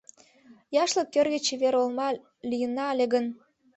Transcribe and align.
Яшлык 0.83 1.07
кӧргӧ 1.13 1.39
чевер 1.45 1.75
олма 1.81 2.09
лийына 2.49 2.85
ыле 2.93 3.05
гын 3.13 3.25